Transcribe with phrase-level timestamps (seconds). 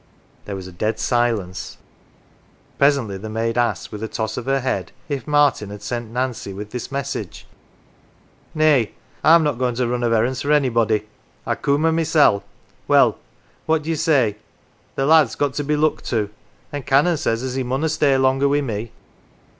[0.45, 1.77] There was a dead silence.
[2.79, 6.53] Presently the maid asked, with a toss of her head, if Martin had sent Nancy
[6.53, 7.45] with this message."
[8.55, 8.93] Nay.
[9.23, 11.05] I'm not goin' to run of errands for anybody.
[11.45, 12.43] I coom o' mysel'.
[12.87, 13.19] Well,
[13.67, 14.37] what d'ye say?
[14.95, 16.31] The lad's got to be looked to,
[16.71, 18.91] an' Canon says as he munna stay longer wi' me.